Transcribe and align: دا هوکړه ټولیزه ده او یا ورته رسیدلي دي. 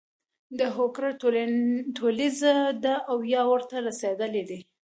دا 0.59 0.67
هوکړه 0.77 1.09
ټولیزه 1.97 2.53
ده 2.83 2.93
او 3.09 3.17
یا 3.33 3.41
ورته 3.51 3.75
رسیدلي 3.87 4.43
دي. 4.49 4.59